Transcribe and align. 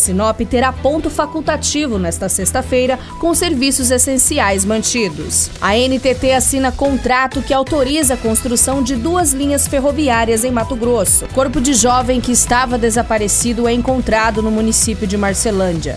Sinop 0.00 0.40
terá 0.40 0.72
ponto 0.72 1.10
facultativo 1.10 1.98
nesta 1.98 2.28
sexta-feira 2.28 2.98
com 3.18 3.34
serviços 3.34 3.90
essenciais 3.90 4.64
mantidos. 4.64 5.50
A 5.60 5.76
NTT 5.76 6.32
assina 6.32 6.72
contrato 6.72 7.42
que 7.42 7.54
autoriza 7.54 8.14
a 8.14 8.16
construção 8.16 8.82
de 8.82 8.96
duas 8.96 9.32
linhas 9.32 9.68
ferroviárias 9.68 10.44
em 10.44 10.50
Mato 10.50 10.74
Grosso. 10.74 11.26
Corpo 11.28 11.60
de 11.60 11.74
jovem 11.74 12.20
que 12.20 12.32
estava 12.32 12.78
desaparecido 12.78 13.68
é 13.68 13.72
encontrado 13.72 14.42
no 14.42 14.50
município 14.50 15.06
de 15.06 15.16
Marcelândia. 15.16 15.96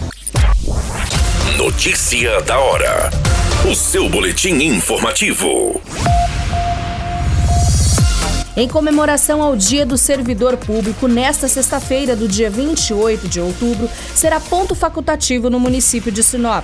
Notícia 1.58 2.42
da 2.42 2.60
hora. 2.60 3.10
O 3.70 3.74
seu 3.74 4.10
boletim 4.10 4.56
informativo. 4.64 5.82
Em 8.56 8.68
comemoração 8.68 9.42
ao 9.42 9.56
Dia 9.56 9.84
do 9.84 9.98
Servidor 9.98 10.58
Público, 10.58 11.08
nesta 11.08 11.48
sexta-feira, 11.48 12.16
do 12.16 12.28
dia 12.28 12.52
28 12.52 13.28
de 13.28 13.40
outubro, 13.40 13.90
será 14.14 14.40
ponto 14.40 14.76
facultativo 14.76 15.50
no 15.50 15.60
município 15.60 16.12
de 16.12 16.22
Sinop. 16.22 16.64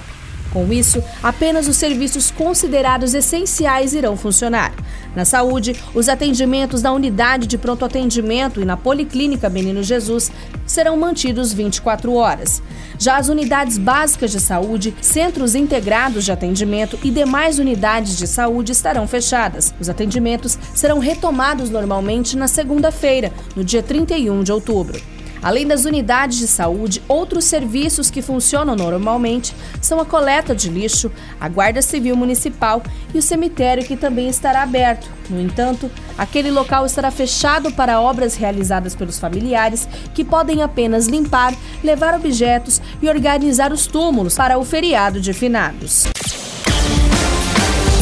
Com 0.52 0.72
isso, 0.74 1.04
apenas 1.22 1.68
os 1.68 1.78
serviços 1.78 2.32
considerados 2.32 3.14
essenciais 3.14 3.94
irão 3.94 4.18
funcionar. 4.18 4.74
Na 5.16 5.26
saúde, 5.26 5.76
os 5.94 6.10
atendimentos 6.10 6.82
da 6.82 6.92
unidade 6.92 7.46
de 7.46 7.58
pronto 7.58 7.86
atendimento 7.86 8.62
e 8.62 8.66
na 8.66 8.76
Policlínica 8.76 9.50
Menino 9.50 9.84
Jesus 9.84 10.32
serão 10.66 10.98
mantidos 10.98 11.54
24 11.54 12.14
horas. 12.14 12.62
Já 12.98 13.18
as 13.18 13.30
unidades 13.30 13.78
básicas 13.78 14.32
de 14.32 14.40
saúde, 14.40 14.94
centros 15.02 15.56
integrados 15.56 16.26
de 16.26 16.32
atendimento 16.32 16.98
e 17.04 17.12
demais 17.12 17.60
unidades 17.60 18.18
de 18.18 18.28
saúde 18.28 18.72
estarão 18.72 19.08
fechadas. 19.08 19.74
Os 19.80 19.90
atendimentos 19.90 20.58
serão 20.74 21.00
retomados 21.00 21.70
normalmente 21.70 22.36
na 22.36 22.48
segunda-feira, 22.48 23.32
no 23.56 23.64
dia 23.64 23.84
31 23.84 24.44
de 24.44 24.52
outubro. 24.52 25.00
Além 25.42 25.66
das 25.66 25.86
unidades 25.86 26.38
de 26.38 26.48
saúde, 26.48 27.02
outros 27.08 27.46
serviços 27.46 28.12
que 28.12 28.22
funcionam 28.22 28.76
normalmente 28.76 29.56
são 29.82 30.00
a 30.00 30.06
coleta 30.06 30.54
de 30.54 30.70
lixo, 30.70 31.12
a 31.40 31.48
Guarda 31.48 31.82
Civil 31.82 32.16
Municipal 32.16 32.84
e 33.14 33.18
o 33.18 33.22
cemitério, 33.22 33.86
que 33.86 33.96
também 33.96 34.28
estará 34.28 34.64
aberto. 34.64 35.10
No 35.30 35.40
entanto, 35.40 35.90
aquele 36.18 36.52
local 36.52 36.86
estará 36.86 37.12
fechado 37.12 37.72
para 37.72 38.02
obras 38.02 38.36
realizadas 38.36 38.96
pelos 38.96 39.20
familiares, 39.20 39.88
que 40.14 40.24
podem 40.24 40.62
apenas 40.62 41.08
limpar, 41.08 41.54
levar 41.84 42.16
objetos 42.16 42.82
e 43.02 43.08
organizar 43.08 43.72
os 43.72 43.88
túmulos 43.88 44.36
para 44.36 44.58
o 44.58 44.66
feriado 44.66 45.22
de 45.22 45.34
finados. 45.34 46.08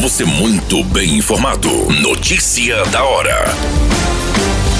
Você 0.00 0.24
muito 0.24 0.82
bem 0.84 1.16
informado. 1.16 1.68
Notícia 2.00 2.84
da 2.86 3.04
hora 3.04 3.54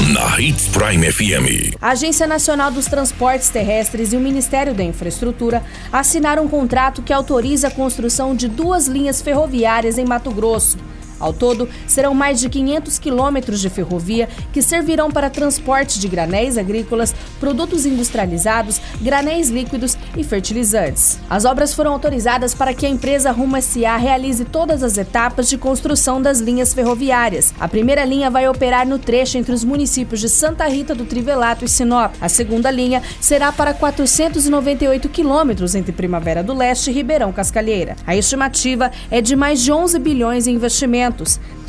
na 0.06 0.40
Hits 0.40 0.68
Prime 0.68 1.10
FM. 1.10 1.74
A 1.82 1.90
Agência 1.90 2.24
Nacional 2.24 2.70
dos 2.70 2.86
Transportes 2.86 3.50
Terrestres 3.50 4.12
e 4.12 4.16
o 4.16 4.20
Ministério 4.20 4.72
da 4.72 4.84
Infraestrutura 4.84 5.62
assinaram 5.92 6.44
um 6.44 6.48
contrato 6.48 7.02
que 7.02 7.12
autoriza 7.12 7.66
a 7.66 7.70
construção 7.70 8.34
de 8.34 8.46
duas 8.46 8.86
linhas 8.86 9.20
ferroviárias 9.20 9.98
em 9.98 10.04
Mato 10.04 10.30
Grosso. 10.30 10.78
Ao 11.18 11.32
todo, 11.32 11.68
serão 11.86 12.14
mais 12.14 12.38
de 12.38 12.48
500 12.48 12.98
quilômetros 12.98 13.60
de 13.60 13.68
ferrovia 13.68 14.28
que 14.52 14.62
servirão 14.62 15.10
para 15.10 15.30
transporte 15.30 15.98
de 15.98 16.08
granéis 16.08 16.56
agrícolas, 16.56 17.14
produtos 17.40 17.84
industrializados, 17.84 18.80
granéis 19.00 19.48
líquidos 19.48 19.96
e 20.16 20.22
fertilizantes. 20.22 21.18
As 21.28 21.44
obras 21.44 21.74
foram 21.74 21.92
autorizadas 21.92 22.54
para 22.54 22.72
que 22.72 22.86
a 22.86 22.88
empresa 22.88 23.32
Rumo 23.32 23.60
SA 23.60 23.96
realize 23.96 24.44
todas 24.44 24.82
as 24.82 24.96
etapas 24.96 25.48
de 25.48 25.58
construção 25.58 26.22
das 26.22 26.38
linhas 26.38 26.72
ferroviárias. 26.72 27.52
A 27.58 27.66
primeira 27.66 28.04
linha 28.04 28.30
vai 28.30 28.48
operar 28.48 28.86
no 28.86 28.98
trecho 28.98 29.38
entre 29.38 29.52
os 29.52 29.64
municípios 29.64 30.20
de 30.20 30.28
Santa 30.28 30.66
Rita 30.66 30.94
do 30.94 31.04
Trivelato 31.04 31.64
e 31.64 31.68
Sinop. 31.68 32.14
A 32.20 32.28
segunda 32.28 32.70
linha 32.70 33.02
será 33.20 33.50
para 33.50 33.74
498 33.74 35.08
quilômetros 35.08 35.74
entre 35.74 35.92
Primavera 35.92 36.42
do 36.42 36.54
Leste 36.54 36.90
e 36.90 36.92
Ribeirão 36.92 37.32
Cascalheira. 37.32 37.96
A 38.06 38.16
estimativa 38.16 38.90
é 39.10 39.20
de 39.20 39.34
mais 39.34 39.60
de 39.60 39.72
11 39.72 39.98
bilhões 39.98 40.46
em 40.46 40.54
investimentos 40.54 41.07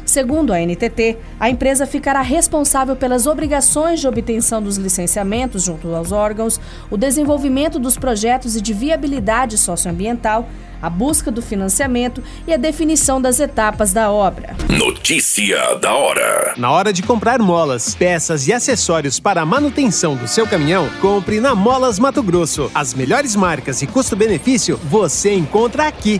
Segundo 0.10 0.52
a 0.52 0.60
NTT, 0.60 1.20
a 1.40 1.52
empresa 1.52 1.86
ficará 1.86 2.22
responsável 2.22 2.96
pelas 2.96 3.28
obrigações 3.28 4.00
de 4.00 4.08
obtenção 4.08 4.60
dos 4.60 4.76
licenciamentos 4.76 5.62
junto 5.64 5.94
aos 5.94 6.12
órgãos, 6.12 6.60
o 6.90 6.98
desenvolvimento 6.98 7.78
dos 7.78 7.96
projetos 7.96 8.56
e 8.56 8.62
de 8.62 8.74
viabilidade 8.74 9.56
socioambiental, 9.56 10.50
a 10.82 10.90
busca 10.90 11.30
do 11.30 11.44
financiamento 11.44 12.24
e 12.48 12.54
a 12.54 12.58
definição 12.58 13.22
das 13.22 13.40
etapas 13.40 13.94
da 13.94 14.12
obra. 14.12 14.56
Notícia 14.68 15.76
da 15.76 15.94
hora: 15.94 16.56
Na 16.58 16.72
hora 16.72 16.92
de 16.92 17.04
comprar 17.04 17.38
molas, 17.38 17.94
peças 17.94 18.48
e 18.48 18.54
acessórios 18.54 19.20
para 19.20 19.42
a 19.42 19.46
manutenção 19.46 20.16
do 20.16 20.28
seu 20.28 20.48
caminhão, 20.48 20.90
compre 21.00 21.40
na 21.40 21.54
Molas 21.54 22.00
Mato 22.00 22.24
Grosso. 22.24 22.72
As 22.74 22.96
melhores 22.96 23.36
marcas 23.36 23.84
e 23.84 23.88
custo-benefício 23.88 24.76
você 24.86 25.36
encontra 25.36 25.88
aqui. 25.88 26.20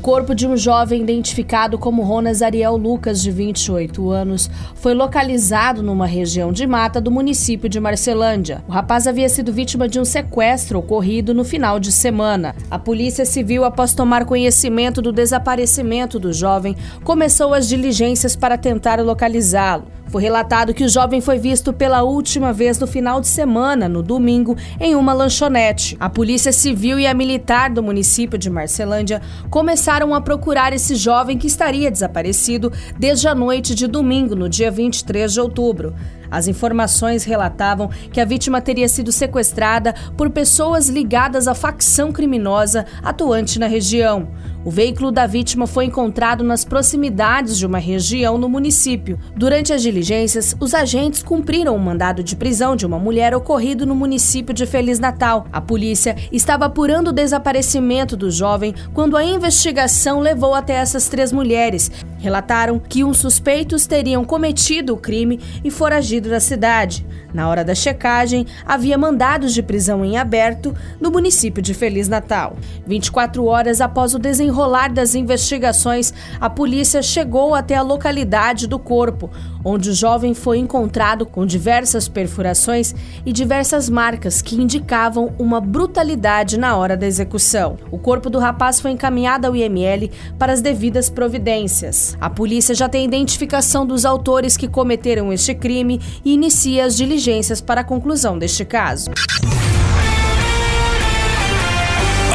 O 0.00 0.02
corpo 0.02 0.34
de 0.34 0.46
um 0.46 0.56
jovem 0.56 1.02
identificado 1.02 1.76
como 1.76 2.00
Ronas 2.00 2.40
Ariel 2.40 2.74
Lucas, 2.74 3.20
de 3.20 3.30
28 3.30 4.08
anos, 4.08 4.50
foi 4.74 4.94
localizado 4.94 5.82
numa 5.82 6.06
região 6.06 6.50
de 6.54 6.66
mata 6.66 7.02
do 7.02 7.10
município 7.10 7.68
de 7.68 7.78
Marcelândia. 7.78 8.64
O 8.66 8.72
rapaz 8.72 9.06
havia 9.06 9.28
sido 9.28 9.52
vítima 9.52 9.86
de 9.86 10.00
um 10.00 10.04
sequestro 10.06 10.78
ocorrido 10.78 11.34
no 11.34 11.44
final 11.44 11.78
de 11.78 11.92
semana. 11.92 12.56
A 12.70 12.78
Polícia 12.78 13.26
Civil, 13.26 13.62
após 13.62 13.92
tomar 13.92 14.24
conhecimento 14.24 15.02
do 15.02 15.12
desaparecimento 15.12 16.18
do 16.18 16.32
jovem, 16.32 16.74
começou 17.04 17.52
as 17.52 17.68
diligências 17.68 18.34
para 18.34 18.56
tentar 18.56 19.04
localizá-lo. 19.04 19.99
Foi 20.10 20.20
relatado 20.20 20.74
que 20.74 20.82
o 20.82 20.88
jovem 20.88 21.20
foi 21.20 21.38
visto 21.38 21.72
pela 21.72 22.02
última 22.02 22.52
vez 22.52 22.76
no 22.80 22.86
final 22.86 23.20
de 23.20 23.28
semana, 23.28 23.88
no 23.88 24.02
domingo, 24.02 24.56
em 24.80 24.96
uma 24.96 25.12
lanchonete. 25.12 25.96
A 26.00 26.10
Polícia 26.10 26.50
Civil 26.50 26.98
e 26.98 27.06
a 27.06 27.14
Militar 27.14 27.70
do 27.70 27.80
município 27.80 28.36
de 28.36 28.50
Marcelândia 28.50 29.22
começaram 29.48 30.12
a 30.12 30.20
procurar 30.20 30.72
esse 30.72 30.96
jovem 30.96 31.38
que 31.38 31.46
estaria 31.46 31.88
desaparecido 31.92 32.72
desde 32.98 33.28
a 33.28 33.36
noite 33.36 33.72
de 33.72 33.86
domingo, 33.86 34.34
no 34.34 34.48
dia 34.48 34.68
23 34.68 35.32
de 35.32 35.40
outubro. 35.40 35.94
As 36.30 36.46
informações 36.46 37.24
relatavam 37.24 37.88
que 38.12 38.20
a 38.20 38.24
vítima 38.24 38.60
teria 38.60 38.88
sido 38.88 39.10
sequestrada 39.10 39.94
por 40.16 40.30
pessoas 40.30 40.88
ligadas 40.88 41.48
à 41.48 41.54
facção 41.54 42.12
criminosa 42.12 42.86
atuante 43.02 43.58
na 43.58 43.66
região. 43.66 44.28
O 44.62 44.70
veículo 44.70 45.10
da 45.10 45.26
vítima 45.26 45.66
foi 45.66 45.86
encontrado 45.86 46.44
nas 46.44 46.66
proximidades 46.66 47.56
de 47.56 47.64
uma 47.64 47.78
região 47.78 48.36
no 48.36 48.46
município. 48.46 49.18
Durante 49.34 49.72
as 49.72 49.80
diligências, 49.80 50.54
os 50.60 50.74
agentes 50.74 51.22
cumpriram 51.22 51.74
um 51.74 51.78
mandado 51.78 52.22
de 52.22 52.36
prisão 52.36 52.76
de 52.76 52.84
uma 52.84 52.98
mulher 52.98 53.34
ocorrido 53.34 53.86
no 53.86 53.94
município 53.94 54.52
de 54.52 54.66
Feliz 54.66 54.98
Natal. 54.98 55.46
A 55.50 55.62
polícia 55.62 56.14
estava 56.30 56.66
apurando 56.66 57.08
o 57.08 57.12
desaparecimento 57.12 58.18
do 58.18 58.30
jovem 58.30 58.74
quando 58.92 59.16
a 59.16 59.24
investigação 59.24 60.20
levou 60.20 60.54
até 60.54 60.74
essas 60.74 61.08
três 61.08 61.32
mulheres, 61.32 61.90
relataram 62.20 62.78
que 62.78 63.02
uns 63.02 63.18
suspeitos 63.18 63.86
teriam 63.86 64.24
cometido 64.24 64.94
o 64.94 64.96
crime 64.96 65.40
e 65.64 65.70
foragido 65.70 66.28
da 66.28 66.38
cidade. 66.38 67.04
Na 67.32 67.48
hora 67.48 67.64
da 67.64 67.74
checagem, 67.74 68.46
havia 68.66 68.98
mandados 68.98 69.54
de 69.54 69.62
prisão 69.62 70.04
em 70.04 70.18
aberto 70.18 70.74
no 71.00 71.10
município 71.10 71.62
de 71.62 71.72
Feliz 71.72 72.08
Natal. 72.08 72.56
24 72.86 73.44
horas 73.44 73.80
após 73.80 74.14
o 74.14 74.18
desenrolar 74.18 74.92
das 74.92 75.14
investigações, 75.14 76.12
a 76.40 76.50
polícia 76.50 77.02
chegou 77.02 77.54
até 77.54 77.76
a 77.76 77.82
localidade 77.82 78.66
do 78.66 78.78
corpo, 78.78 79.30
onde 79.64 79.90
o 79.90 79.94
jovem 79.94 80.34
foi 80.34 80.58
encontrado 80.58 81.24
com 81.24 81.46
diversas 81.46 82.08
perfurações 82.08 82.94
e 83.24 83.32
diversas 83.32 83.88
marcas 83.88 84.42
que 84.42 84.60
indicavam 84.60 85.32
uma 85.38 85.60
brutalidade 85.60 86.58
na 86.58 86.76
hora 86.76 86.96
da 86.96 87.06
execução. 87.06 87.76
O 87.90 87.98
corpo 87.98 88.28
do 88.28 88.38
rapaz 88.38 88.80
foi 88.80 88.90
encaminhado 88.90 89.46
ao 89.46 89.54
IML 89.54 90.10
para 90.38 90.52
as 90.52 90.60
devidas 90.60 91.08
providências. 91.08 92.09
A 92.20 92.30
polícia 92.30 92.74
já 92.74 92.88
tem 92.88 93.04
identificação 93.04 93.84
dos 93.84 94.04
autores 94.04 94.56
que 94.56 94.68
cometeram 94.68 95.32
este 95.32 95.54
crime 95.54 96.00
e 96.24 96.32
inicia 96.32 96.84
as 96.84 96.96
diligências 96.96 97.60
para 97.60 97.82
a 97.82 97.84
conclusão 97.84 98.38
deste 98.38 98.64
caso. 98.64 99.10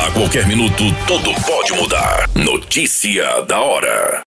A 0.05 0.11
qualquer 0.11 0.47
minuto, 0.47 0.83
tudo 1.07 1.33
pode 1.45 1.73
mudar. 1.73 2.29
Notícia 2.35 3.41
da 3.41 3.59
hora. 3.59 4.23